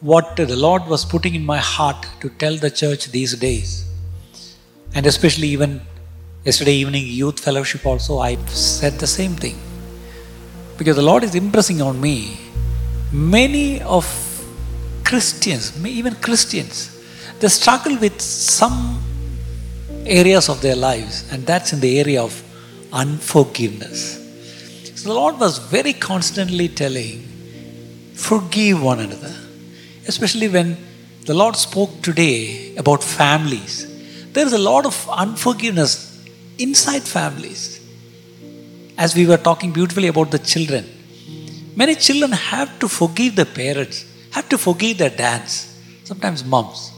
[0.00, 3.84] what the Lord was putting in my heart to tell the church these days.
[4.94, 5.80] And especially even
[6.44, 9.58] yesterday evening, youth fellowship also, I said the same thing.
[10.76, 12.38] Because the Lord is impressing on me
[13.12, 14.06] many of
[15.04, 16.94] Christians, even Christians,
[17.40, 19.02] they struggle with some
[20.06, 22.42] areas of their lives, and that's in the area of
[22.92, 24.16] unforgiveness.
[24.94, 27.26] So the Lord was very constantly telling,
[28.14, 29.34] forgive one another.
[30.08, 30.76] Especially when
[31.26, 33.74] the Lord spoke today about families.
[34.32, 35.92] There is a lot of unforgiveness
[36.58, 37.62] inside families.
[38.96, 40.86] As we were talking beautifully about the children,
[41.76, 45.52] many children have to forgive their parents, have to forgive their dads,
[46.04, 46.92] sometimes moms.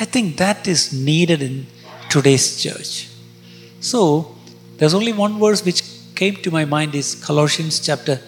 [0.00, 1.66] I think that is needed in
[2.08, 3.08] today's church.
[3.80, 4.34] So,
[4.78, 5.82] there's only one verse which
[6.14, 8.20] came to my mind is Colossians chapter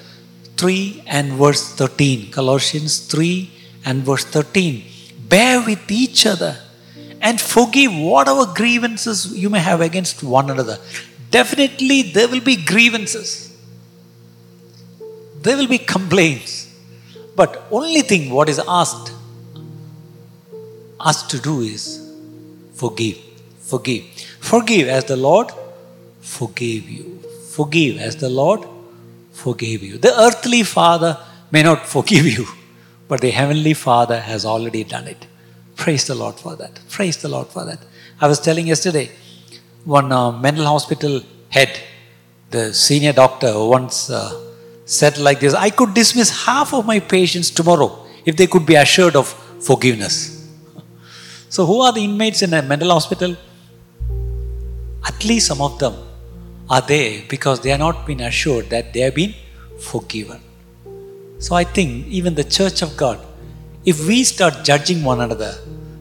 [0.56, 2.30] 3 and verse 13.
[2.30, 3.50] Colossians 3
[3.84, 4.84] and verse 13.
[5.28, 6.56] Bear with each other
[7.20, 10.78] and forgive whatever grievances you may have against one another.
[11.30, 13.56] Definitely, there will be grievances,
[15.42, 16.66] there will be complaints.
[17.36, 19.12] But only thing what is asked
[20.98, 21.82] us to do is
[22.74, 23.18] forgive.
[23.60, 24.04] Forgive.
[24.40, 25.52] Forgive as the Lord
[26.20, 27.20] forgave you.
[27.50, 28.66] Forgive as the Lord
[29.32, 29.96] forgave you.
[29.98, 31.16] The earthly father
[31.50, 32.46] may not forgive you,
[33.10, 35.26] but the heavenly father has already done it.
[35.74, 36.74] Praise the Lord for that.
[36.88, 37.80] Praise the Lord for that.
[38.20, 39.10] I was telling yesterday,
[39.84, 41.72] one uh, mental hospital head,
[42.50, 44.30] the senior doctor, once uh,
[44.84, 47.90] said like this I could dismiss half of my patients tomorrow
[48.24, 49.26] if they could be assured of
[49.70, 50.36] forgiveness.
[51.54, 53.34] So, who are the inmates in a mental hospital?
[55.04, 55.94] At least some of them
[56.68, 59.34] are there because they are not been assured that they have been
[59.80, 60.40] forgiven.
[61.44, 63.18] So, I think even the church of God,
[63.86, 65.54] if we start judging one another,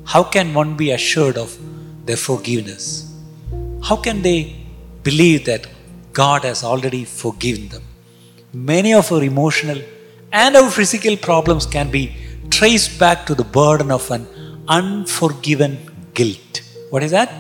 [0.04, 1.58] how can one be assured of
[2.06, 2.84] their forgiveness?
[3.82, 4.56] How can they
[5.04, 5.68] believe that
[6.12, 7.84] God has already forgiven them?
[8.54, 9.82] Many of our emotional
[10.34, 12.04] and our physical problems can be
[12.50, 14.28] traced back to the burden of an
[14.68, 15.78] unforgiven
[16.14, 16.62] guilt.
[16.90, 17.32] What is that?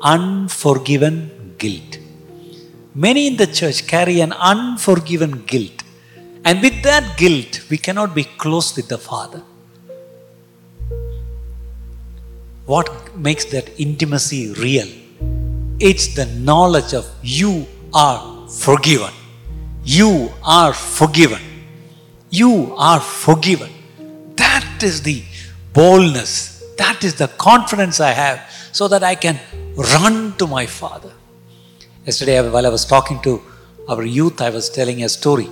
[0.00, 1.98] Unforgiven guilt.
[2.94, 5.83] Many in the church carry an unforgiven guilt.
[6.44, 9.42] And with that guilt, we cannot be close with the Father.
[12.66, 14.88] What makes that intimacy real?
[15.78, 19.12] It's the knowledge of you are forgiven.
[19.84, 21.40] You are forgiven.
[22.30, 23.70] You are forgiven.
[24.36, 25.22] That is the
[25.72, 26.64] boldness.
[26.76, 29.38] That is the confidence I have so that I can
[29.76, 31.12] run to my Father.
[32.04, 33.42] Yesterday, while I was talking to
[33.88, 35.48] our youth, I was telling a story.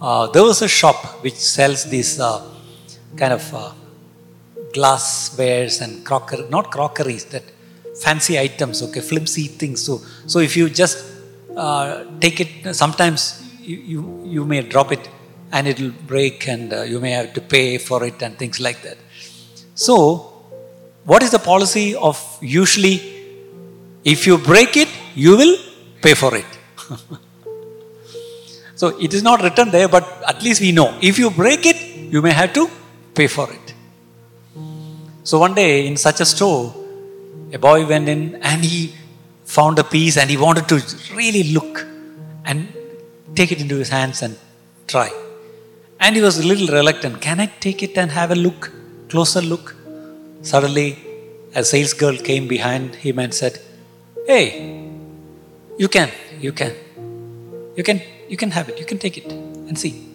[0.00, 2.40] Uh, there was a shop which sells these uh,
[3.16, 3.72] kind of uh,
[4.72, 7.42] glasswares and crockery, not crockeries, that
[8.00, 9.82] fancy items, okay, flimsy things.
[9.82, 11.04] So, so if you just
[11.56, 15.08] uh, take it, sometimes you, you, you, may drop it
[15.50, 18.60] and it will break and uh, you may have to pay for it and things
[18.60, 18.98] like that.
[19.74, 20.32] So,
[21.04, 23.18] what is the policy of usually
[24.04, 25.56] if you break it, you will
[26.00, 26.46] pay for it.
[28.80, 30.88] so it is not written there, but at least we know.
[31.02, 31.78] If you break it,
[32.14, 32.70] you may have to
[33.14, 33.74] pay for it.
[35.24, 36.74] So one day in such a store,
[37.52, 38.94] a boy went in and he
[39.44, 40.76] found a piece and he wanted to
[41.20, 41.84] really look
[42.44, 42.68] and
[43.34, 44.38] take it into his hands and
[44.86, 45.10] try.
[45.98, 47.20] And he was a little reluctant.
[47.20, 48.70] Can I take it and have a look,
[49.08, 49.74] closer look?
[50.42, 50.98] Suddenly,
[51.52, 53.60] a sales girl came behind him and said,
[54.24, 54.44] Hey,
[55.78, 56.10] you can,
[56.40, 56.72] you can.
[57.76, 58.78] You can, you can have it.
[58.78, 60.06] You can take it and see.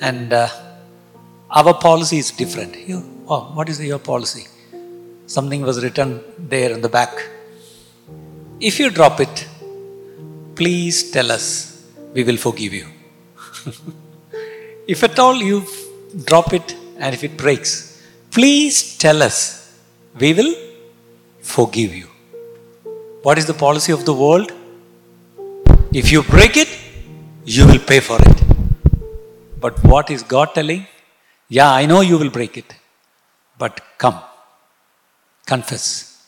[0.00, 0.48] And uh,
[1.50, 2.76] our policy is different.
[2.88, 4.46] You, oh, what is your policy?
[5.26, 7.12] Something was written there in the back.
[8.60, 9.46] If you drop it,
[10.56, 11.46] please tell us.
[12.14, 12.86] We will forgive you.
[14.86, 15.64] if at all you
[16.24, 19.36] drop it and if it breaks, please tell us.
[20.18, 20.54] We will
[21.40, 22.08] forgive you.
[23.22, 24.52] What is the policy of the world?
[25.94, 26.70] If you break it,
[27.44, 28.38] you will pay for it.
[29.60, 30.86] But what is God telling?
[31.48, 32.74] Yeah, I know you will break it.
[33.58, 34.18] But come,
[35.44, 36.24] confess,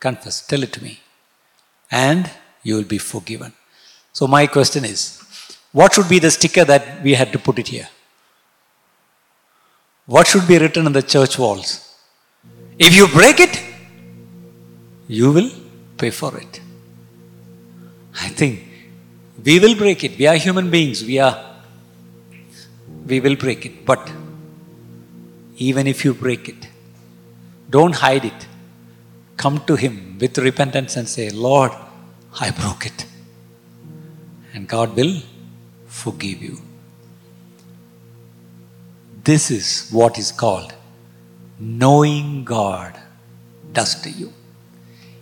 [0.00, 0.98] confess, tell it to me,
[1.92, 2.28] and
[2.64, 3.52] you will be forgiven.
[4.12, 5.22] So, my question is
[5.70, 7.88] what should be the sticker that we had to put it here?
[10.06, 11.94] What should be written on the church walls?
[12.78, 13.62] If you break it,
[15.06, 15.50] you will
[15.96, 16.60] pay for it.
[18.20, 18.67] I think
[19.44, 20.18] we will break it.
[20.18, 21.04] We are human beings.
[21.04, 21.44] We are
[23.06, 23.86] we will break it.
[23.86, 24.10] But
[25.58, 26.68] even if you break it.
[27.68, 28.46] Don't hide it.
[29.36, 31.72] Come to Him with repentance and say, Lord,
[32.40, 33.06] I broke it.
[34.54, 35.20] And God will
[35.86, 36.58] forgive you.
[39.24, 40.72] This is what is called
[41.60, 42.98] knowing God
[43.72, 44.32] does to you.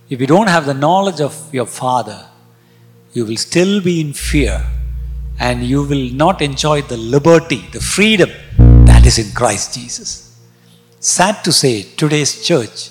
[0.08, 2.26] If you don't have the knowledge of your Father,
[3.16, 4.56] you will still be in fear
[5.40, 8.30] and you will not enjoy the liberty, the freedom
[8.88, 10.10] that is in Christ Jesus.
[11.00, 12.90] Sad to say, today's church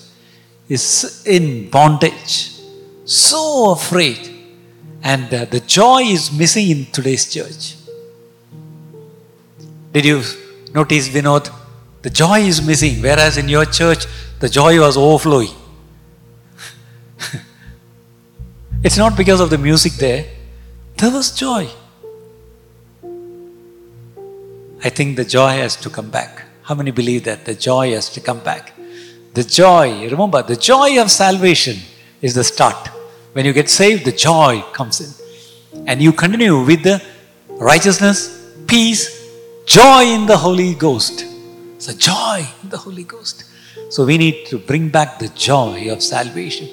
[0.68, 2.60] is in bondage,
[3.06, 4.32] so afraid,
[5.04, 7.76] and uh, the joy is missing in today's church.
[9.94, 10.24] Did you
[10.74, 11.54] notice, Vinod?
[12.02, 14.06] The joy is missing, whereas in your church,
[14.40, 15.56] the joy was overflowing.
[18.86, 20.26] It's not because of the music there,
[20.98, 21.68] there was joy.
[24.84, 26.44] I think the joy has to come back.
[26.62, 27.46] How many believe that?
[27.46, 28.74] The joy has to come back.
[29.34, 31.78] The joy, remember, the joy of salvation
[32.22, 32.90] is the start.
[33.34, 35.86] When you get saved, the joy comes in.
[35.88, 37.02] And you continue with the
[37.50, 39.04] righteousness, peace,
[39.66, 41.26] joy in the Holy Ghost.
[41.88, 43.44] A joy in the Holy Ghost.
[43.90, 46.68] So we need to bring back the joy of salvation.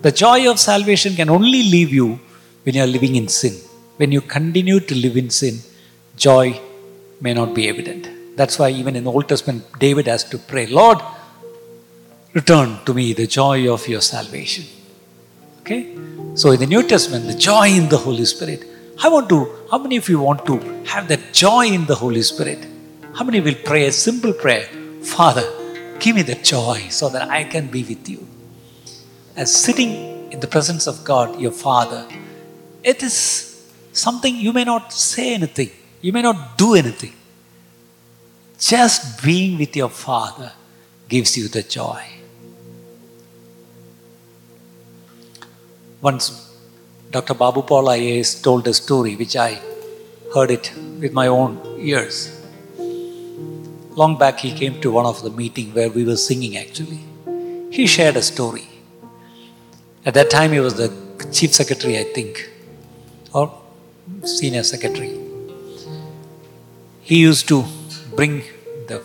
[0.00, 2.20] The joy of salvation can only leave you
[2.62, 3.54] when you are living in sin.
[3.96, 5.58] When you continue to live in sin,
[6.16, 6.60] joy
[7.20, 8.08] may not be evident.
[8.36, 10.98] That's why even in the Old Testament, David has to pray, Lord,
[12.32, 14.66] return to me the joy of your salvation.
[15.62, 15.96] Okay?
[16.34, 18.64] So in the New Testament, the joy in the Holy Spirit.
[19.02, 22.22] I want to, how many of you want to have that joy in the Holy
[22.22, 22.64] Spirit?
[23.14, 24.68] How many will pray a simple prayer?
[25.02, 25.46] Father,
[25.98, 28.24] give me the joy so that I can be with you.
[29.42, 32.04] As sitting in the presence of God, your Father,
[32.82, 33.14] it is
[33.92, 35.70] something you may not say anything,
[36.00, 37.12] you may not do anything.
[38.58, 40.50] Just being with your Father
[41.08, 42.02] gives you the joy.
[46.00, 46.24] Once
[47.12, 47.34] Dr.
[47.34, 49.60] Babu Paul IAS told a story which I
[50.34, 52.16] heard it with my own ears.
[54.00, 57.04] Long back, he came to one of the meeting where we were singing actually.
[57.70, 58.66] He shared a story.
[60.08, 60.90] At that time, he was the
[61.32, 62.50] chief secretary, I think,
[63.34, 63.52] or
[64.24, 65.20] senior secretary.
[67.02, 67.62] He used to
[68.16, 68.42] bring
[68.86, 69.02] the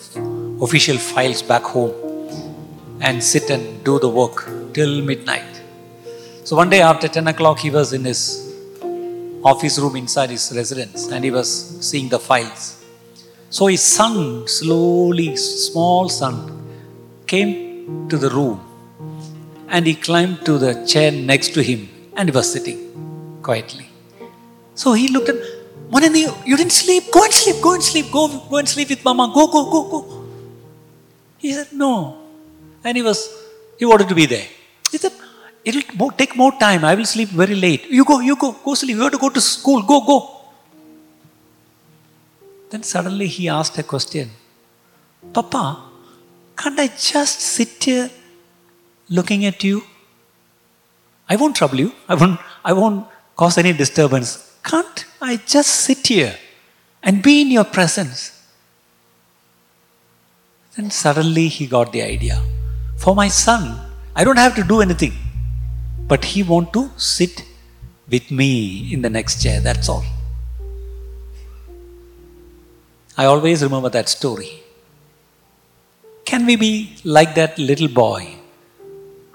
[0.62, 1.92] official files back home
[3.02, 5.62] and sit and do the work till midnight.
[6.46, 8.22] So one day after 10 o'clock, he was in his
[9.44, 11.50] office room inside his residence and he was
[11.86, 12.82] seeing the files.
[13.50, 16.38] So his son, slowly, small son,
[17.28, 18.73] came to the room
[19.74, 21.82] and he climbed to the chair next to him
[22.16, 22.80] and he was sitting
[23.48, 23.88] quietly.
[24.82, 25.40] So he looked at,
[25.94, 27.04] Manani, you didn't sleep?
[27.12, 28.22] Go and sleep, go and sleep, go,
[28.52, 30.00] go and sleep with mama, go, go, go, go.
[31.38, 31.92] He said, No.
[32.84, 33.20] And he was,
[33.80, 34.48] he wanted to be there.
[34.92, 35.14] He said,
[35.66, 36.84] It'll take more time.
[36.86, 37.86] I will sleep very late.
[37.90, 38.96] You go, you go, go sleep.
[38.96, 39.82] You have to go to school.
[39.82, 40.18] Go, go.
[42.70, 44.32] Then suddenly he asked a question
[45.32, 45.64] Papa,
[46.58, 48.10] can't I just sit here
[49.10, 49.84] looking at you?
[51.30, 51.92] I won't trouble you.
[52.08, 54.58] I won't, I won't cause any disturbance.
[54.64, 56.36] Can't I just sit here
[57.02, 58.32] and be in your presence?
[60.76, 62.42] Then suddenly he got the idea.
[62.98, 63.80] For my son,
[64.16, 65.14] I don't have to do anything
[66.08, 67.44] but he want to sit
[68.10, 70.06] with me in the next chair that's all
[73.18, 74.52] i always remember that story
[76.26, 78.22] can we be like that little boy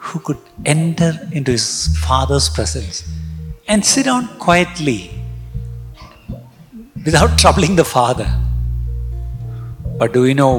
[0.09, 0.39] who could
[0.75, 1.67] enter into his
[2.07, 3.03] father's presence
[3.67, 5.01] and sit down quietly
[7.05, 8.29] without troubling the father
[9.99, 10.55] but do you know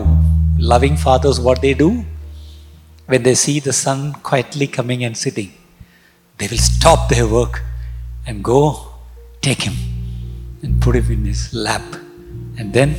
[0.73, 1.91] loving fathers what they do
[3.07, 5.51] when they see the son quietly coming and sitting
[6.39, 7.63] they will stop their work
[8.25, 8.61] and go
[9.41, 9.73] take him
[10.61, 11.95] and put him in his lap.
[12.57, 12.95] And then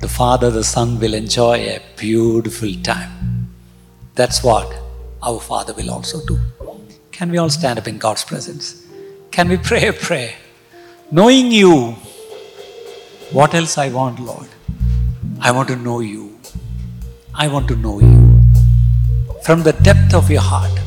[0.00, 3.50] the Father, the Son will enjoy a beautiful time.
[4.14, 4.74] That's what
[5.22, 6.38] our Father will also do.
[7.12, 8.86] Can we all stand up in God's presence?
[9.30, 10.34] Can we pray a prayer?
[11.10, 11.96] Knowing you,
[13.32, 14.48] what else I want, Lord?
[15.40, 16.38] I want to know you.
[17.34, 18.42] I want to know you.
[19.42, 20.78] From the depth of your heart,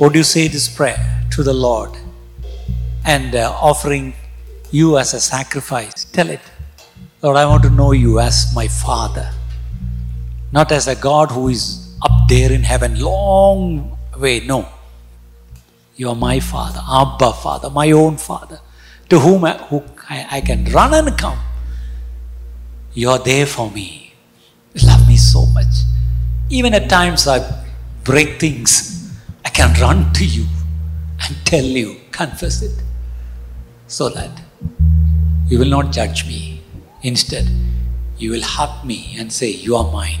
[0.00, 1.90] would you say this prayer to the Lord
[3.04, 4.14] and uh, offering
[4.70, 6.04] you as a sacrifice?
[6.04, 6.40] Tell it,
[7.22, 9.30] Lord, I want to know you as my Father,
[10.52, 14.40] not as a God who is up there in heaven, long way.
[14.40, 14.68] No.
[15.96, 18.60] You are my Father, Abba Father, my own Father,
[19.08, 21.38] to whom I, who I, I can run and come.
[22.92, 24.14] You are there for me.
[24.74, 25.74] You love me so much.
[26.50, 27.64] Even at times I
[28.04, 29.10] break things,
[29.44, 30.46] I can run to you
[31.22, 32.82] and tell you, confess it,
[33.86, 34.42] so that
[35.48, 36.62] you will not judge me.
[37.02, 37.48] Instead,
[38.18, 40.20] you will hug me and say, You are mine.